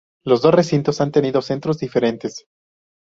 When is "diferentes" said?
1.77-2.47